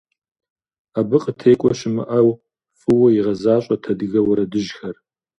Абы 0.99 1.17
къытекӀуэ 1.23 1.71
щымыӀэу 1.77 2.29
фӀыуэ 2.79 3.07
игъэзащӀэрт 3.17 3.83
адыгэ 3.91 4.19
уэрэдыжьхэр. 4.23 4.95